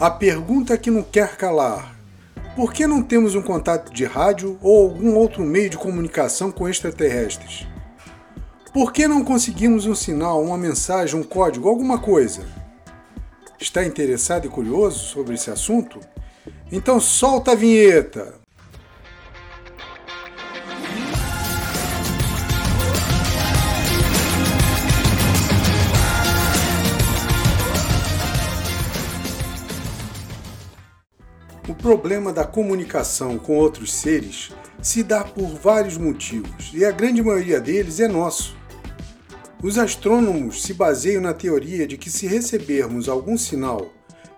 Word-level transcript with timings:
A 0.00 0.10
pergunta 0.10 0.78
que 0.78 0.90
não 0.90 1.02
quer 1.02 1.36
calar: 1.36 1.94
por 2.56 2.72
que 2.72 2.86
não 2.86 3.02
temos 3.02 3.34
um 3.34 3.42
contato 3.42 3.92
de 3.92 4.06
rádio 4.06 4.58
ou 4.62 4.84
algum 4.84 5.14
outro 5.14 5.42
meio 5.42 5.68
de 5.68 5.76
comunicação 5.76 6.50
com 6.50 6.66
extraterrestres? 6.66 7.66
Por 8.72 8.94
que 8.94 9.06
não 9.06 9.22
conseguimos 9.22 9.84
um 9.84 9.94
sinal, 9.94 10.42
uma 10.42 10.56
mensagem, 10.56 11.20
um 11.20 11.22
código, 11.22 11.68
alguma 11.68 11.98
coisa? 11.98 12.46
Está 13.60 13.84
interessado 13.84 14.46
e 14.46 14.48
curioso 14.48 15.00
sobre 15.00 15.34
esse 15.34 15.50
assunto? 15.50 16.00
Então 16.72 16.98
solta 16.98 17.52
a 17.52 17.54
vinheta! 17.54 18.40
Problema 31.80 32.32
da 32.32 32.44
comunicação 32.44 33.38
com 33.38 33.56
outros 33.56 33.92
seres 33.92 34.50
se 34.82 35.02
dá 35.02 35.24
por 35.24 35.48
vários 35.48 35.96
motivos, 35.96 36.70
e 36.72 36.84
a 36.84 36.90
grande 36.90 37.22
maioria 37.22 37.60
deles 37.60 38.00
é 38.00 38.08
nosso. 38.08 38.56
Os 39.62 39.76
astrônomos 39.76 40.62
se 40.62 40.72
baseiam 40.72 41.20
na 41.20 41.34
teoria 41.34 41.86
de 41.86 41.98
que 41.98 42.10
se 42.10 42.26
recebermos 42.26 43.08
algum 43.08 43.36
sinal, 43.36 43.92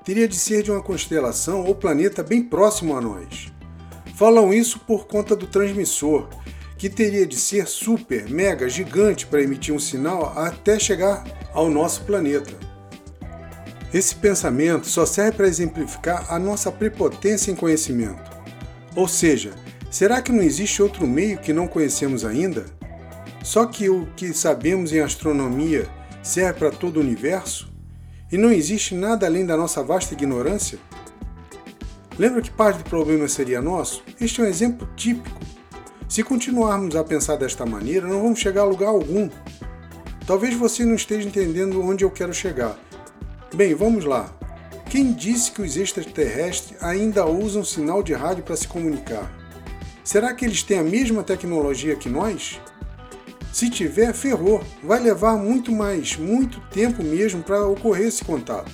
teria 0.04 0.26
de 0.26 0.34
ser 0.34 0.62
de 0.62 0.70
uma 0.70 0.82
constelação 0.82 1.64
ou 1.64 1.74
planeta 1.74 2.22
bem 2.22 2.42
próximo 2.42 2.96
a 2.96 3.00
nós. 3.00 3.52
Falam 4.16 4.52
isso 4.52 4.80
por 4.80 5.06
conta 5.06 5.36
do 5.36 5.46
transmissor, 5.46 6.28
que 6.76 6.90
teria 6.90 7.24
de 7.24 7.36
ser 7.36 7.68
super, 7.68 8.28
mega, 8.28 8.68
gigante 8.68 9.26
para 9.26 9.42
emitir 9.42 9.72
um 9.72 9.78
sinal 9.78 10.32
até 10.36 10.78
chegar 10.78 11.24
ao 11.52 11.70
nosso 11.70 12.02
planeta. 12.02 12.71
Esse 13.92 14.14
pensamento 14.14 14.86
só 14.86 15.04
serve 15.04 15.36
para 15.36 15.46
exemplificar 15.46 16.32
a 16.32 16.38
nossa 16.38 16.72
prepotência 16.72 17.50
em 17.50 17.54
conhecimento. 17.54 18.30
Ou 18.96 19.06
seja, 19.06 19.52
será 19.90 20.22
que 20.22 20.32
não 20.32 20.42
existe 20.42 20.82
outro 20.82 21.06
meio 21.06 21.38
que 21.38 21.52
não 21.52 21.68
conhecemos 21.68 22.24
ainda? 22.24 22.64
Só 23.44 23.66
que 23.66 23.90
o 23.90 24.06
que 24.16 24.32
sabemos 24.32 24.94
em 24.94 25.00
astronomia 25.00 25.86
serve 26.22 26.58
para 26.58 26.70
todo 26.70 26.96
o 26.96 27.00
universo? 27.00 27.70
E 28.30 28.38
não 28.38 28.50
existe 28.50 28.94
nada 28.94 29.26
além 29.26 29.44
da 29.44 29.58
nossa 29.58 29.82
vasta 29.82 30.14
ignorância? 30.14 30.78
Lembra 32.18 32.40
que 32.40 32.50
parte 32.50 32.78
do 32.78 32.88
problema 32.88 33.28
seria 33.28 33.60
nosso? 33.60 34.02
Este 34.18 34.40
é 34.40 34.44
um 34.44 34.46
exemplo 34.46 34.88
típico. 34.96 35.38
Se 36.08 36.22
continuarmos 36.22 36.96
a 36.96 37.04
pensar 37.04 37.36
desta 37.36 37.66
maneira, 37.66 38.06
não 38.06 38.22
vamos 38.22 38.38
chegar 38.38 38.62
a 38.62 38.66
lugar 38.66 38.88
algum. 38.88 39.28
Talvez 40.26 40.54
você 40.54 40.82
não 40.82 40.94
esteja 40.94 41.28
entendendo 41.28 41.82
onde 41.82 42.04
eu 42.04 42.10
quero 42.10 42.32
chegar 42.32 42.78
Bem, 43.54 43.74
vamos 43.74 44.06
lá. 44.06 44.34
Quem 44.88 45.12
disse 45.12 45.50
que 45.50 45.60
os 45.60 45.76
extraterrestres 45.76 46.82
ainda 46.82 47.26
usam 47.26 47.62
sinal 47.62 48.02
de 48.02 48.14
rádio 48.14 48.42
para 48.42 48.56
se 48.56 48.66
comunicar? 48.66 49.30
Será 50.02 50.32
que 50.32 50.46
eles 50.46 50.62
têm 50.62 50.78
a 50.78 50.82
mesma 50.82 51.22
tecnologia 51.22 51.94
que 51.94 52.08
nós? 52.08 52.58
Se 53.52 53.68
tiver, 53.68 54.14
ferrou. 54.14 54.64
Vai 54.82 55.00
levar 55.00 55.36
muito 55.36 55.70
mais, 55.70 56.16
muito 56.16 56.60
tempo 56.70 57.02
mesmo 57.02 57.42
para 57.42 57.66
ocorrer 57.66 58.06
esse 58.06 58.24
contato. 58.24 58.72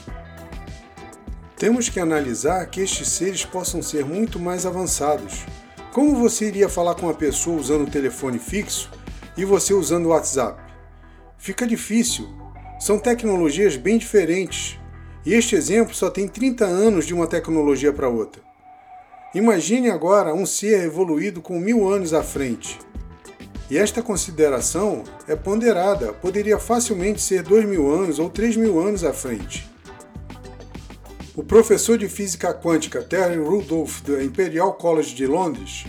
Temos 1.57 1.89
que 1.89 1.99
analisar 1.99 2.65
que 2.67 2.81
estes 2.81 3.09
seres 3.09 3.45
possam 3.45 3.83
ser 3.83 4.05
muito 4.05 4.39
mais 4.39 4.65
avançados. 4.65 5.45
Como 5.93 6.15
você 6.15 6.47
iria 6.47 6.69
falar 6.69 6.95
com 6.95 7.07
uma 7.07 7.15
pessoa 7.15 7.59
usando 7.59 7.83
o 7.83 7.91
telefone 7.91 8.39
fixo 8.39 8.89
e 9.37 9.45
você 9.45 9.75
usando 9.75 10.07
o 10.07 10.11
WhatsApp? 10.11 10.63
Fica 11.37 11.67
difícil, 11.67 12.29
são 12.79 12.97
tecnologias 12.97 13.77
bem 13.77 13.99
diferentes, 13.99 14.79
e 15.27 15.35
este 15.35 15.57
exemplo 15.57 15.93
só 15.93 16.09
tem 16.09 16.29
30 16.29 16.65
anos 16.65 17.07
de 17.07 17.13
uma 17.13 17.27
tecnologia 17.27 17.93
para 17.93 18.09
outra. 18.09 18.41
Imagine 19.35 19.91
agora 19.91 20.33
um 20.33 20.47
ser 20.47 20.85
evoluído 20.85 21.43
com 21.43 21.59
mil 21.59 21.89
anos 21.89 22.15
à 22.15 22.23
frente. 22.23 22.79
E 23.69 23.77
esta 23.77 24.01
consideração 24.01 25.03
é 25.27 25.35
ponderada, 25.35 26.13
poderia 26.15 26.59
facilmente 26.59 27.21
ser 27.21 27.43
dois 27.43 27.67
mil 27.67 27.93
anos 27.93 28.19
ou 28.19 28.31
três 28.31 28.57
mil 28.57 28.81
anos 28.81 29.05
à 29.05 29.13
frente. 29.13 29.69
O 31.35 31.43
professor 31.43 31.99
de 31.99 32.09
física 32.09 32.55
quântica 32.55 33.03
Terry 33.03 33.39
Rudolph 33.39 34.01
do 34.03 34.23
Imperial 34.23 34.73
College 34.75 35.15
de 35.15 35.27
Londres, 35.27 35.85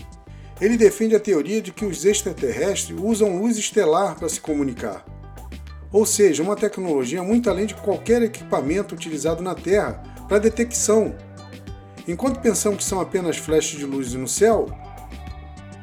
ele 0.60 0.76
defende 0.76 1.14
a 1.14 1.20
teoria 1.20 1.62
de 1.62 1.72
que 1.72 1.84
os 1.84 2.04
extraterrestres 2.04 2.98
usam 3.00 3.38
luz 3.38 3.56
estelar 3.56 4.16
para 4.16 4.28
se 4.28 4.40
comunicar 4.40 5.19
ou 5.92 6.06
seja, 6.06 6.42
uma 6.42 6.56
tecnologia 6.56 7.22
muito 7.22 7.50
além 7.50 7.66
de 7.66 7.74
qualquer 7.74 8.22
equipamento 8.22 8.94
utilizado 8.94 9.42
na 9.42 9.54
Terra 9.54 10.02
para 10.28 10.38
detecção. 10.38 11.14
Enquanto 12.06 12.40
pensamos 12.40 12.78
que 12.78 12.84
são 12.84 13.00
apenas 13.00 13.36
flashes 13.36 13.78
de 13.78 13.84
luz 13.84 14.14
no 14.14 14.28
céu, 14.28 14.66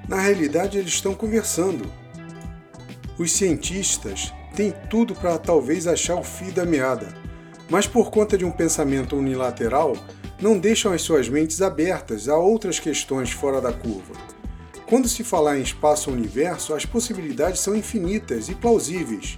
na 0.07 0.19
realidade 0.21 0.77
eles 0.77 0.93
estão 0.93 1.13
conversando. 1.13 1.85
Os 3.17 3.31
cientistas 3.31 4.33
têm 4.55 4.73
tudo 4.89 5.13
para 5.13 5.37
talvez 5.37 5.87
achar 5.87 6.15
o 6.15 6.23
fio 6.23 6.51
da 6.51 6.65
meada, 6.65 7.13
mas 7.69 7.85
por 7.85 8.09
conta 8.09 8.37
de 8.37 8.45
um 8.45 8.51
pensamento 8.51 9.15
unilateral, 9.15 9.95
não 10.41 10.57
deixam 10.57 10.93
as 10.93 11.01
suas 11.01 11.27
mentes 11.27 11.61
abertas 11.61 12.29
a 12.29 12.37
outras 12.37 12.79
questões 12.79 13.31
fora 13.31 13.59
da 13.59 13.73
curva. 13.73 14.13
Quando 14.87 15.09
se 15.09 15.23
falar 15.23 15.57
em 15.57 15.63
espaço-universo, 15.63 16.73
as 16.73 16.85
possibilidades 16.85 17.59
são 17.59 17.75
infinitas 17.75 18.47
e 18.47 18.55
plausíveis, 18.55 19.37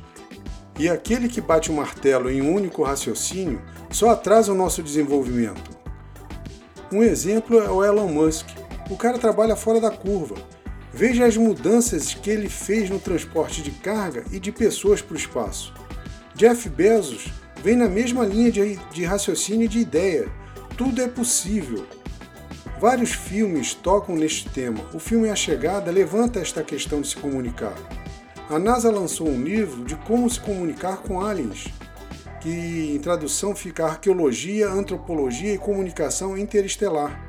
e 0.80 0.88
aquele 0.88 1.28
que 1.28 1.42
bate 1.42 1.70
o 1.70 1.74
martelo 1.74 2.32
em 2.32 2.42
um 2.42 2.56
único 2.56 2.84
raciocínio 2.84 3.62
só 3.92 4.12
atrasa 4.12 4.54
o 4.54 4.56
nosso 4.56 4.82
desenvolvimento. 4.82 5.78
Um 6.90 7.04
exemplo 7.04 7.60
é 7.62 7.70
o 7.70 7.84
Elon 7.84 8.08
Musk. 8.08 8.48
O 8.90 8.96
cara 8.96 9.20
trabalha 9.20 9.58
fora 9.58 9.82
da 9.82 9.92
curva. 9.92 10.36
Veja 10.94 11.26
as 11.26 11.36
mudanças 11.36 12.14
que 12.14 12.30
ele 12.30 12.48
fez 12.50 12.90
no 12.90 12.98
transporte 12.98 13.62
de 13.62 13.72
carga 13.72 14.24
e 14.32 14.40
de 14.40 14.54
pessoas 14.54 15.02
para 15.02 15.16
o 15.16 15.18
espaço. 15.18 15.74
Jeff 16.34 16.70
Bezos 16.70 17.28
vem 17.62 17.76
na 17.76 17.90
mesma 17.90 18.26
linha 18.26 18.50
de, 18.50 18.78
de 18.78 19.04
raciocínio 19.04 19.66
e 19.66 19.68
de 19.68 19.80
ideia. 19.80 20.32
Tudo 20.78 21.02
é 21.02 21.10
possível. 21.10 21.86
Vários 22.80 23.12
filmes 23.12 23.74
tocam 23.74 24.16
neste 24.16 24.48
tema. 24.50 24.80
O 24.94 25.00
filme 25.00 25.30
A 25.30 25.36
Chegada 25.36 25.92
levanta 25.92 26.40
esta 26.40 26.64
questão 26.64 27.02
de 27.02 27.10
se 27.10 27.18
comunicar 27.18 27.76
a 28.50 28.58
NASA 28.58 28.90
lançou 28.90 29.28
um 29.28 29.44
livro 29.44 29.86
de 29.86 29.96
como 29.96 30.28
se 30.28 30.40
comunicar 30.40 30.98
com 30.98 31.22
aliens, 31.22 31.68
que 32.42 32.96
em 32.96 33.00
tradução 33.00 33.56
fica 33.56 33.86
Arqueologia, 33.86 34.68
Antropologia 34.68 35.54
e 35.54 35.58
Comunicação 35.60 36.36
Interestelar. 36.36 37.28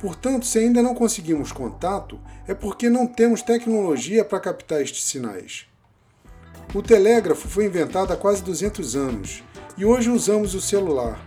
Portanto, 0.00 0.46
se 0.46 0.58
ainda 0.58 0.82
não 0.82 0.94
conseguimos 0.94 1.52
contato, 1.52 2.18
é 2.48 2.54
porque 2.54 2.88
não 2.88 3.06
temos 3.06 3.42
tecnologia 3.42 4.24
para 4.24 4.40
captar 4.40 4.80
estes 4.80 5.04
sinais. 5.04 5.66
O 6.74 6.80
telégrafo 6.80 7.46
foi 7.46 7.66
inventado 7.66 8.10
há 8.10 8.16
quase 8.16 8.42
200 8.42 8.96
anos 8.96 9.44
e 9.76 9.84
hoje 9.84 10.08
usamos 10.08 10.54
o 10.54 10.60
celular. 10.60 11.20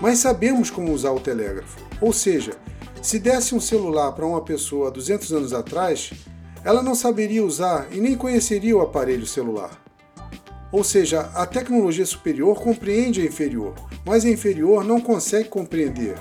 Mas 0.00 0.18
sabemos 0.18 0.68
como 0.68 0.92
usar 0.92 1.12
o 1.12 1.20
telégrafo. 1.20 1.78
Ou 2.00 2.12
seja, 2.12 2.54
se 3.00 3.20
desse 3.20 3.54
um 3.54 3.60
celular 3.60 4.10
para 4.12 4.26
uma 4.26 4.40
pessoa 4.40 4.88
há 4.88 4.90
200 4.90 5.32
anos 5.32 5.52
atrás, 5.52 6.10
ela 6.64 6.82
não 6.82 6.94
saberia 6.94 7.44
usar 7.44 7.88
e 7.90 8.00
nem 8.00 8.16
conheceria 8.16 8.76
o 8.76 8.80
aparelho 8.80 9.26
celular. 9.26 9.82
Ou 10.70 10.82
seja, 10.82 11.30
a 11.34 11.44
tecnologia 11.44 12.06
superior 12.06 12.60
compreende 12.62 13.20
a 13.20 13.24
inferior, 13.24 13.74
mas 14.06 14.24
a 14.24 14.30
inferior 14.30 14.82
não 14.82 15.00
consegue 15.00 15.48
compreender. 15.48 16.14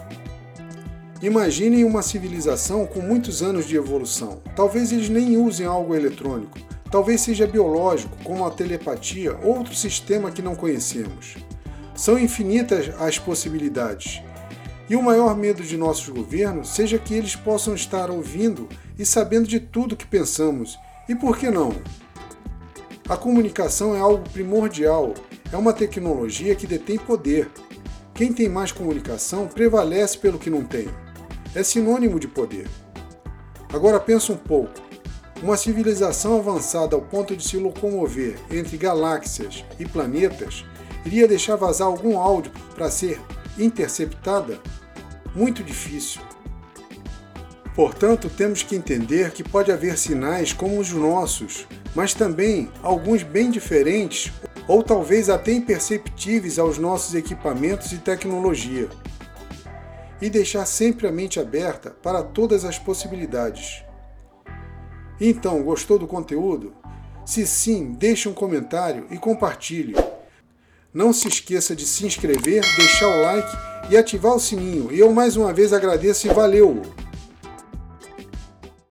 Imaginem 1.22 1.86
uma 1.86 2.02
civilização 2.02 2.86
com 2.86 3.00
muitos 3.00 3.44
anos 3.44 3.68
de 3.68 3.76
evolução. 3.76 4.42
Talvez 4.56 4.92
eles 4.92 5.08
nem 5.08 5.38
usem 5.38 5.66
algo 5.66 5.96
eletrônico, 5.96 6.58
talvez 6.92 7.22
seja 7.22 7.48
biológico, 7.48 8.18
como 8.24 8.46
a 8.46 8.52
telepatia 8.52 9.38
ou 9.44 9.60
outro 9.60 9.76
sistema 9.76 10.32
que 10.32 10.42
não 10.42 10.56
conhecemos. 10.56 11.36
São 11.96 12.18
infinitas 12.18 12.90
as 13.00 13.20
possibilidades, 13.20 14.22
e 14.92 14.96
o 14.98 15.02
maior 15.02 15.38
medo 15.38 15.64
de 15.64 15.78
nossos 15.78 16.10
governos 16.10 16.68
seja 16.76 17.00
que 17.00 17.14
eles 17.14 17.34
possam 17.34 17.74
estar 17.74 18.12
ouvindo 18.12 18.68
e 19.00 19.06
sabendo 19.06 19.48
de 19.48 19.58
tudo 19.58 19.96
que 19.96 20.06
pensamos. 20.06 20.78
E 21.08 21.16
por 21.16 21.38
que 21.38 21.50
não? 21.50 21.72
A 23.08 23.16
comunicação 23.16 23.96
é 23.96 24.02
algo 24.02 24.30
primordial, 24.32 25.14
é 25.50 25.56
uma 25.56 25.72
tecnologia 25.72 26.56
que 26.56 26.68
detém 26.68 26.98
poder. 26.98 27.50
Quem 28.14 28.34
tem 28.34 28.50
mais 28.50 28.74
comunicação 28.74 29.48
prevalece 29.48 30.18
pelo 30.18 30.38
que 30.38 30.50
não 30.50 30.66
tem. 30.66 30.90
É 31.56 31.64
sinônimo 31.64 32.20
de 32.20 32.28
poder. 32.28 32.68
Agora 33.74 33.98
pensa 33.98 34.34
um 34.34 34.38
pouco. 34.38 34.74
Uma 35.42 35.56
civilização 35.56 36.38
avançada 36.38 36.98
ao 36.98 37.02
ponto 37.02 37.34
de 37.34 37.48
se 37.48 37.56
locomover 37.56 38.38
entre 38.52 38.76
galáxias 38.76 39.64
e 39.80 39.86
planetas 39.86 40.66
iria 41.06 41.30
deixar 41.30 41.56
vazar 41.56 41.88
algum 41.88 42.20
áudio 42.20 42.52
para 42.76 42.92
ser 42.92 43.22
interceptada? 43.58 44.60
Muito 45.36 45.64
difícil. 45.64 46.22
Portanto, 47.76 48.30
temos 48.30 48.64
que 48.64 48.76
entender 48.76 49.32
que 49.32 49.44
pode 49.44 49.72
haver 49.72 49.98
sinais 49.98 50.52
como 50.52 50.78
os 50.78 50.92
nossos, 50.92 51.68
mas 51.96 52.14
também 52.14 52.70
alguns 52.84 53.24
bem 53.24 53.50
diferentes 53.50 54.32
ou 54.68 54.84
talvez 54.84 55.30
até 55.30 55.54
imperceptíveis 55.54 56.60
aos 56.60 56.78
nossos 56.78 57.16
equipamentos 57.16 57.92
e 57.92 57.98
tecnologia. 57.98 58.90
e 60.22 60.30
deixar 60.30 60.66
sempre 60.68 61.08
a 61.08 61.12
mente 61.12 61.40
aberta 61.40 61.90
para 61.90 62.22
todas 62.22 62.64
as 62.64 62.78
possibilidades. 62.78 63.84
Então, 65.20 65.64
gostou 65.64 65.98
do 65.98 66.08
conteúdo? 66.08 66.74
Se 67.26 67.48
sim, 67.48 67.94
deixe 67.94 68.30
um 68.30 68.34
comentário 68.34 69.08
e 69.10 69.18
compartilhe. 69.18 69.96
Não 70.94 71.14
se 71.14 71.30
esqueça 71.30 71.74
de 71.74 71.86
se 71.86 72.06
inscrever, 72.06 72.62
deixar 72.76 73.08
o 73.08 73.22
like 73.22 73.58
e 73.90 73.96
ativar 73.96 74.34
o 74.34 74.40
sininho. 74.40 74.92
E 74.92 75.00
eu 75.00 75.14
mais 75.14 75.38
uma 75.38 75.54
vez 75.54 75.72
agradeço 75.72 76.28
e 76.28 76.34
valeu! 76.34 76.82